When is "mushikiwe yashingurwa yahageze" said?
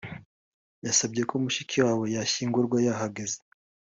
1.43-3.37